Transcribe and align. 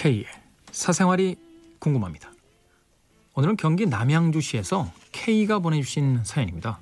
K의 0.00 0.24
사생활이 0.72 1.36
궁금합니다. 1.78 2.32
오늘은 3.34 3.58
경기 3.58 3.84
남양주시에서 3.84 4.90
K가 5.12 5.58
보내주신 5.58 6.24
사연입니다. 6.24 6.80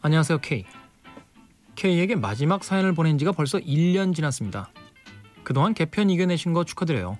안녕하세요 0.00 0.38
K. 0.38 0.64
K에게 1.74 2.14
마지막 2.14 2.62
사연을 2.62 2.94
보낸 2.94 3.18
지가 3.18 3.32
벌써 3.32 3.58
1년 3.58 4.14
지났습니다. 4.14 4.70
그동안 5.42 5.74
개편 5.74 6.08
이겨내신 6.08 6.52
거 6.52 6.62
축하드려요. 6.62 7.18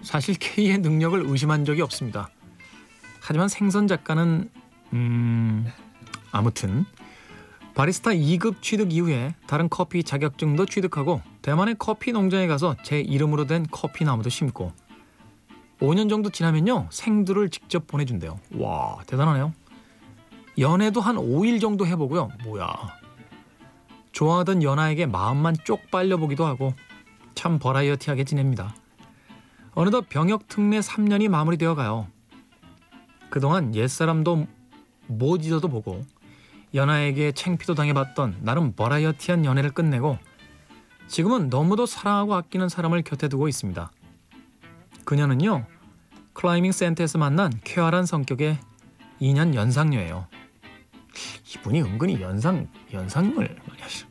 사실 0.00 0.34
K의 0.38 0.78
능력을 0.78 1.22
의심한 1.26 1.66
적이 1.66 1.82
없습니다. 1.82 2.30
하지만 3.20 3.48
생선 3.48 3.86
작가는 3.86 4.50
음 4.94 5.66
아무튼 6.32 6.86
바리스타 7.74 8.12
2급 8.12 8.62
취득 8.62 8.94
이후에 8.94 9.34
다른 9.46 9.68
커피 9.68 10.02
자격증도 10.02 10.64
취득하고 10.64 11.20
대만의 11.42 11.76
커피 11.78 12.12
농장에 12.12 12.46
가서 12.46 12.76
제 12.82 13.00
이름으로 13.00 13.46
된 13.46 13.66
커피 13.70 14.04
나무도 14.04 14.28
심고 14.28 14.72
5년 15.80 16.10
정도 16.10 16.30
지나면요 16.30 16.88
생두를 16.90 17.48
직접 17.48 17.86
보내준대요. 17.86 18.38
와 18.58 18.98
대단하네요. 19.06 19.52
연애도 20.58 21.00
한 21.00 21.16
5일 21.16 21.60
정도 21.60 21.86
해보고요. 21.86 22.28
뭐야 22.44 22.70
좋아하던 24.12 24.62
연하에게 24.62 25.06
마음만 25.06 25.56
쪽 25.64 25.90
빨려보기도 25.90 26.44
하고 26.44 26.74
참 27.34 27.58
버라이어티하게 27.58 28.24
지냅니다. 28.24 28.74
어느덧 29.72 30.08
병역 30.08 30.48
특례 30.48 30.80
3년이 30.80 31.28
마무리되어 31.28 31.74
가요. 31.74 32.08
그동안 33.30 33.74
옛사람도 33.74 34.46
못 35.06 35.44
잊어도 35.44 35.68
보고 35.68 36.04
연하에게 36.74 37.32
챙피도 37.32 37.74
당해봤던 37.74 38.38
나름 38.42 38.72
버라이어티한 38.72 39.44
연애를 39.44 39.70
끝내고 39.70 40.18
지금은 41.10 41.48
너무도 41.48 41.86
사랑하고 41.86 42.36
아끼는 42.36 42.68
사람을 42.68 43.02
곁에 43.02 43.26
두고 43.26 43.48
있습니다. 43.48 43.90
그녀는요 45.04 45.66
클라이밍 46.34 46.70
센터에서 46.70 47.18
만난 47.18 47.52
쾌활한 47.64 48.06
성격의 48.06 48.60
2년 49.20 49.54
연상녀예요. 49.54 50.28
이분이 51.52 51.82
은근히 51.82 52.20
연상 52.20 52.68
연상을 52.92 53.34
많이 53.34 53.82
하시. 53.82 54.04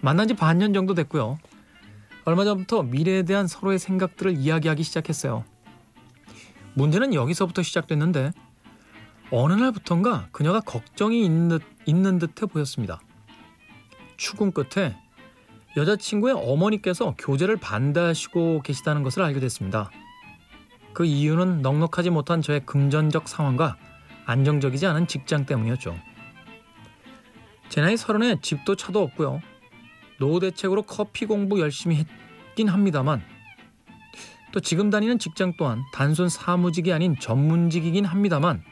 만난 0.00 0.26
지 0.26 0.32
반년 0.32 0.72
정도 0.72 0.94
됐고요. 0.94 1.38
얼마 2.24 2.44
전부터 2.44 2.84
미래에 2.84 3.24
대한 3.24 3.46
서로의 3.46 3.78
생각들을 3.78 4.38
이야기하기 4.38 4.82
시작했어요. 4.84 5.44
문제는 6.72 7.12
여기서부터 7.12 7.62
시작됐는데 7.62 8.32
어느 9.30 9.52
날부턴가 9.52 10.28
그녀가 10.32 10.60
걱정이 10.60 11.22
있는, 11.26 11.48
듯, 11.48 11.62
있는 11.84 12.18
듯해 12.18 12.46
보였습니다. 12.50 13.02
추궁 14.16 14.50
끝에 14.50 14.96
여자친구의 15.76 16.34
어머니께서 16.34 17.14
교제를 17.18 17.56
반대하시고 17.56 18.62
계시다는 18.62 19.02
것을 19.02 19.22
알게 19.22 19.40
됐습니다. 19.40 19.90
그 20.92 21.04
이유는 21.04 21.62
넉넉하지 21.62 22.10
못한 22.10 22.42
저의 22.42 22.66
금전적 22.66 23.28
상황과 23.28 23.76
안정적이지 24.26 24.86
않은 24.86 25.06
직장 25.06 25.46
때문이었죠. 25.46 25.96
제 27.70 27.80
나이 27.80 27.96
서른에 27.96 28.38
집도 28.42 28.76
차도 28.76 29.00
없고요. 29.00 29.40
노후 30.18 30.40
대책으로 30.40 30.82
커피 30.82 31.24
공부 31.24 31.60
열심히 31.60 32.04
했긴 32.50 32.68
합니다만 32.68 33.22
또 34.52 34.60
지금 34.60 34.90
다니는 34.90 35.18
직장 35.18 35.54
또한 35.56 35.82
단순 35.94 36.28
사무직이 36.28 36.92
아닌 36.92 37.18
전문직이긴 37.18 38.04
합니다만 38.04 38.62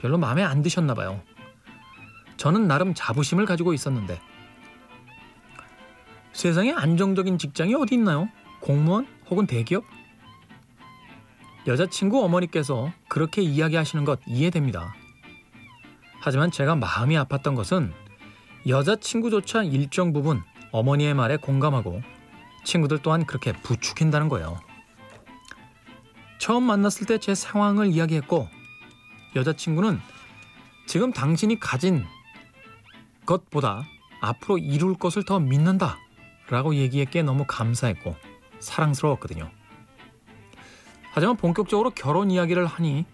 별로 0.00 0.16
마음에 0.16 0.42
안 0.42 0.62
드셨나 0.62 0.94
봐요. 0.94 1.20
저는 2.38 2.66
나름 2.66 2.94
자부심을 2.94 3.44
가지고 3.44 3.74
있었는데 3.74 4.18
세상에 6.38 6.70
안정적인 6.72 7.36
직장이 7.36 7.74
어디 7.74 7.96
있나요? 7.96 8.28
공무원 8.60 9.08
혹은 9.28 9.48
대기업? 9.48 9.82
여자친구 11.66 12.22
어머니께서 12.22 12.92
그렇게 13.08 13.42
이야기하시는 13.42 14.04
것 14.04 14.20
이해됩니다. 14.24 14.94
하지만 16.20 16.52
제가 16.52 16.76
마음이 16.76 17.16
아팠던 17.16 17.56
것은 17.56 17.92
여자친구조차 18.68 19.64
일정 19.64 20.12
부분 20.12 20.40
어머니의 20.70 21.12
말에 21.12 21.38
공감하고 21.38 22.02
친구들 22.62 23.00
또한 23.02 23.26
그렇게 23.26 23.50
부추긴다는 23.52 24.28
거예요. 24.28 24.60
처음 26.38 26.62
만났을 26.62 27.08
때 27.08 27.18
제 27.18 27.34
상황을 27.34 27.88
이야기했고 27.88 28.46
여자친구는 29.34 29.98
지금 30.86 31.12
당신이 31.12 31.58
가진 31.58 32.04
것보다 33.26 33.82
앞으로 34.20 34.58
이룰 34.58 34.94
것을 34.94 35.24
더 35.24 35.40
믿는다 35.40 35.98
라고 36.50 36.74
얘기했기에 36.74 37.22
너무 37.22 37.44
감사했고 37.46 38.16
사랑스러웠거든요. 38.58 39.50
하지만 41.12 41.36
본격적으로 41.36 41.90
결혼 41.90 42.30
이야기를 42.30 42.66
하니 42.66 43.04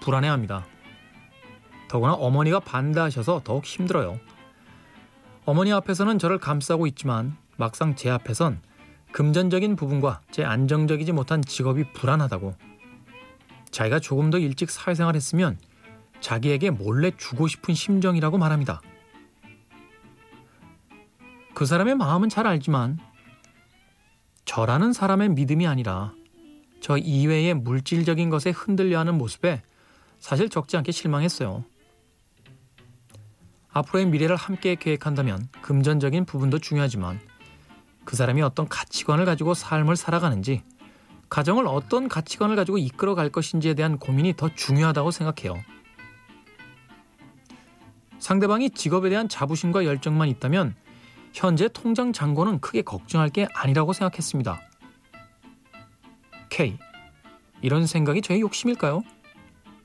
불안해합니다. 0.00 0.66
더구나 1.88 2.14
어머니가 2.14 2.60
반대하셔서 2.60 3.42
더욱 3.44 3.64
힘들어요. 3.64 4.18
어머니 5.44 5.72
앞에서는 5.72 6.18
저를 6.18 6.38
감싸고 6.38 6.86
있지만 6.88 7.36
막상 7.56 7.96
제 7.96 8.10
앞에선 8.10 8.60
금전적인 9.12 9.76
부분과 9.76 10.20
제 10.30 10.44
안정적이지 10.44 11.12
못한 11.12 11.42
직업이 11.42 11.84
불안하다고 11.92 12.54
자기가 13.70 14.00
조금 14.00 14.30
더 14.30 14.38
일찍 14.38 14.70
사회생활 14.70 15.14
했으면 15.14 15.58
자기에게 16.20 16.70
몰래 16.70 17.10
주고 17.16 17.46
싶은 17.46 17.74
심정이라고 17.74 18.38
말합니다. 18.38 18.80
그 21.54 21.66
사람의 21.66 21.94
마음은 21.94 22.28
잘 22.28 22.46
알지만 22.46 22.98
저라는 24.44 24.92
사람의 24.92 25.30
믿음이 25.30 25.66
아니라 25.66 26.12
저 26.80 26.98
이외의 26.98 27.54
물질적인 27.54 28.28
것에 28.28 28.50
흔들려 28.50 28.98
하는 28.98 29.16
모습에 29.16 29.62
사실 30.18 30.48
적지 30.48 30.76
않게 30.76 30.92
실망했어요. 30.92 31.64
앞으로의 33.70 34.06
미래를 34.06 34.36
함께 34.36 34.74
계획한다면 34.74 35.48
금전적인 35.62 36.24
부분도 36.24 36.58
중요하지만 36.58 37.20
그 38.04 38.16
사람이 38.16 38.42
어떤 38.42 38.68
가치관을 38.68 39.24
가지고 39.24 39.54
삶을 39.54 39.96
살아가는지 39.96 40.62
가정을 41.28 41.66
어떤 41.66 42.08
가치관을 42.08 42.54
가지고 42.54 42.78
이끌어 42.78 43.14
갈 43.14 43.30
것인지에 43.30 43.74
대한 43.74 43.98
고민이 43.98 44.34
더 44.36 44.48
중요하다고 44.54 45.10
생각해요. 45.10 45.62
상대방이 48.18 48.70
직업에 48.70 49.08
대한 49.08 49.28
자부심과 49.28 49.84
열정만 49.84 50.28
있다면 50.28 50.74
현재 51.34 51.68
통장 51.68 52.12
잔고는 52.12 52.60
크게 52.60 52.82
걱정할 52.82 53.28
게 53.28 53.48
아니라고 53.54 53.92
생각했습니다. 53.92 54.60
K. 56.48 56.78
이런 57.60 57.86
생각이 57.86 58.22
저의 58.22 58.40
욕심일까요? 58.40 59.02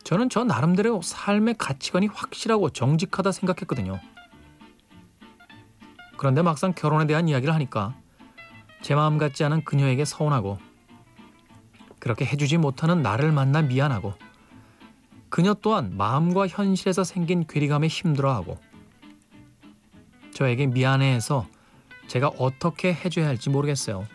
저는 0.03 0.29
저 0.29 0.43
나름대로 0.43 1.01
삶의 1.01 1.55
가치관이 1.57 2.07
확실하고 2.07 2.69
정직하다 2.69 3.31
생각했거든요. 3.31 3.99
그런데 6.17 6.43
막상 6.43 6.71
결혼에 6.73 7.07
대한 7.07 7.27
이야기를 7.27 7.53
하니까 7.53 7.95
제 8.83 8.93
마음 8.93 9.17
같지 9.17 9.43
않은 9.43 9.63
그녀에게 9.63 10.05
서운하고 10.05 10.59
그렇게 11.97 12.25
해주지 12.25 12.57
못하는 12.57 13.01
나를 13.01 13.31
만나 13.31 13.63
미안하고 13.63 14.13
그녀 15.29 15.55
또한 15.55 15.97
마음과 15.97 16.47
현실에서 16.47 17.03
생긴 17.03 17.47
괴리감에 17.47 17.87
힘들어하고 17.87 18.57
저에게 20.39 20.67
미안해해서 20.67 21.45
제가 22.07 22.29
어떻게 22.29 22.93
해줘야 22.93 23.27
할지 23.27 23.49
모르겠어요. 23.49 24.07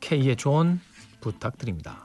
K의 0.00 0.36
조언 0.36 0.78
부탁드립니다. 1.22 2.02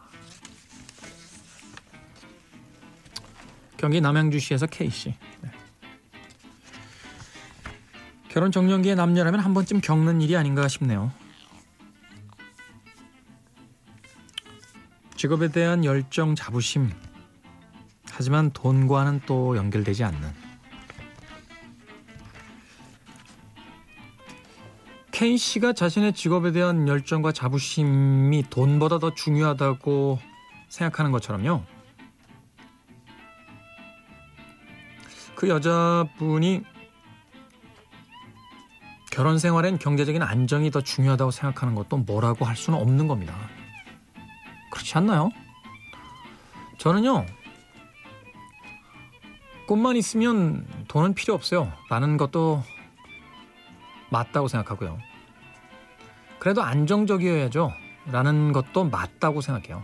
경기 3.75 3.99
남양주시에서 3.99 4.67
K씨. 4.67 5.13
네. 5.41 5.51
결혼 8.29 8.49
정년기의 8.49 8.95
남녀라면 8.95 9.41
한 9.41 9.53
번쯤 9.53 9.81
겪는 9.81 10.21
일이 10.21 10.37
아닌가 10.37 10.65
싶네요. 10.69 11.11
직업에 15.17 15.49
대한 15.49 15.83
열정, 15.83 16.33
자부심. 16.33 16.89
하지만 18.09 18.51
돈과는 18.51 19.23
또 19.25 19.57
연결되지 19.57 20.05
않는. 20.05 20.48
K 25.19 25.37
씨가 25.37 25.73
자신의 25.73 26.13
직업에 26.13 26.53
대한 26.53 26.87
열정과 26.87 27.33
자부심이 27.33 28.41
돈보다 28.49 28.99
더 28.99 29.13
중요하다고 29.13 30.17
생각하는 30.69 31.11
것처럼요. 31.11 31.61
그 35.35 35.49
여자분이 35.49 36.63
결혼 39.11 39.39
생활엔 39.39 39.77
경제적인 39.77 40.21
안정이 40.23 40.71
더 40.71 40.79
중요하다고 40.79 41.31
생각하는 41.31 41.75
것도 41.75 41.97
뭐라고 41.97 42.45
할 42.45 42.55
수는 42.55 42.79
없는 42.79 43.09
겁니다. 43.09 43.35
그렇지 44.71 44.97
않나요? 44.97 45.31
저는요, 46.77 47.25
꿈만 49.67 49.97
있으면 49.97 50.65
돈은 50.87 51.13
필요 51.13 51.33
없어요. 51.33 51.73
라는 51.89 52.15
것도 52.15 52.63
맞다고 54.11 54.47
생각하고요. 54.47 55.08
그래도 56.39 56.61
안정적이어야죠. 56.63 57.71
라는 58.11 58.51
것도 58.53 58.85
맞다고 58.85 59.41
생각해요. 59.41 59.83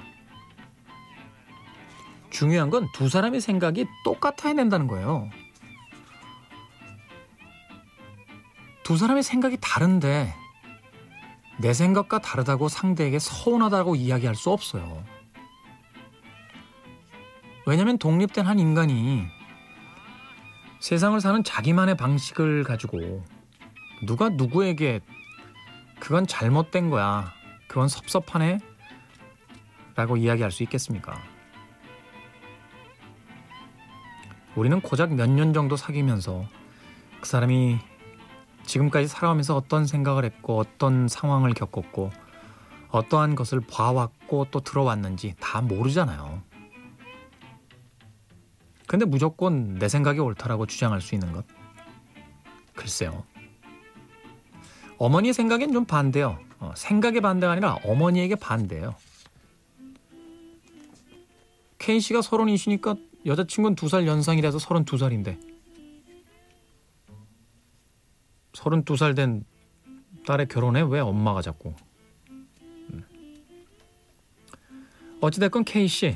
중요한 2.29 2.69
건 2.69 2.87
두 2.93 3.07
사람의 3.07 3.39
생각이 3.41 3.85
똑같아야 4.03 4.53
된다는 4.55 4.87
거예요. 4.87 5.29
두 8.83 8.97
사람의 8.97 9.23
생각이 9.23 9.57
다른데 9.61 10.33
내 11.59 11.73
생각과 11.73 12.19
다르다고 12.19 12.67
상대에게 12.67 13.19
서운하다고 13.19 13.95
이야기할 13.95 14.35
수 14.35 14.51
없어요. 14.51 15.03
왜냐하면 17.65 17.97
독립된 17.97 18.45
한 18.45 18.59
인간이 18.59 19.25
세상을 20.81 21.19
사는 21.19 21.43
자기만의 21.43 21.97
방식을 21.97 22.63
가지고 22.63 23.23
누가 24.05 24.29
누구에게 24.29 24.99
그건 26.05 26.27
잘못된 26.27 26.91
거야. 26.91 27.33
그건 27.67 27.87
섭섭하네. 27.87 28.59
라고 29.95 30.17
이야기할 30.17 30.51
수 30.51 30.61
있겠습니까? 30.61 31.17
우리는 34.55 34.79
고작 34.81 35.15
몇 35.15 35.27
년 35.27 35.51
정도 35.51 35.75
사귀면서 35.75 36.45
그 37.21 37.27
사람이 37.27 37.79
지금까지 38.67 39.07
살아오면서 39.07 39.55
어떤 39.55 39.87
생각을 39.87 40.25
했고 40.25 40.59
어떤 40.59 41.07
상황을 41.07 41.55
겪었고 41.55 42.11
어떠한 42.91 43.33
것을 43.33 43.61
봐왔고 43.61 44.45
또 44.51 44.59
들어왔는지 44.59 45.33
다 45.39 45.61
모르잖아요. 45.61 46.43
근데 48.87 49.05
무조건 49.05 49.73
내 49.79 49.89
생각이 49.89 50.19
옳다라고 50.19 50.67
주장할 50.67 51.01
수 51.01 51.15
있는 51.15 51.31
것? 51.31 51.45
글쎄요. 52.75 53.23
어머니의 54.97 55.33
생각엔 55.33 55.71
좀 55.73 55.85
반대요. 55.85 56.39
어, 56.59 56.73
생각의 56.75 57.21
반대가 57.21 57.51
아니라 57.53 57.75
어머니에게 57.83 58.35
반대예요. 58.35 58.95
케인 61.77 61.99
씨가 61.99 62.21
서른이시니까 62.21 62.95
여자친구는 63.25 63.75
두 63.75 63.87
살 63.89 64.07
연상이라서 64.07 64.59
서른두 64.59 64.97
살인데 64.97 65.37
서른두 68.53 68.95
살 68.97 69.13
된 69.15 69.43
딸의 70.25 70.47
결혼에 70.47 70.81
왜 70.81 70.99
엄마가 70.99 71.41
자꾸 71.41 71.73
음. 72.31 73.03
어찌됐건 75.21 75.65
K 75.65 75.87
씨 75.87 76.15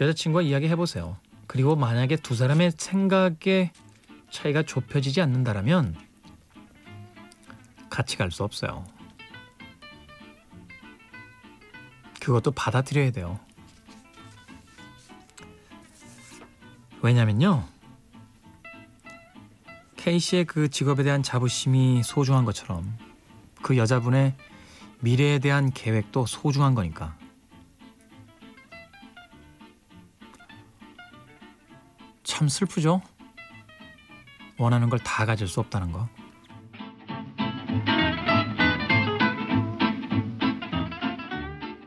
여자친구와 0.00 0.42
이야기해 0.42 0.76
보세요. 0.76 1.16
그리고 1.46 1.76
만약에 1.76 2.16
두 2.16 2.34
사람의 2.34 2.72
생각의 2.76 3.70
차이가 4.30 4.62
좁혀지지 4.62 5.20
않는다라면 5.20 5.96
같이 7.90 8.16
갈 8.16 8.30
수 8.30 8.44
없어요. 8.44 8.84
그것도 12.20 12.50
받아들여야 12.50 13.10
돼요. 13.10 13.40
왜냐면요. 17.00 17.66
K 19.96 20.18
씨의 20.18 20.44
그 20.44 20.68
직업에 20.68 21.02
대한 21.02 21.22
자부심이 21.22 22.02
소중한 22.02 22.44
것처럼 22.44 22.96
그 23.62 23.76
여자분의 23.76 24.36
미래에 25.00 25.38
대한 25.38 25.70
계획도 25.70 26.26
소중한 26.26 26.74
거니까. 26.74 27.16
참 32.24 32.48
슬프죠? 32.48 33.00
원하는 34.58 34.88
걸 34.90 34.98
다 35.00 35.24
가질 35.24 35.48
수 35.48 35.60
없다는 35.60 35.92
거. 35.92 36.08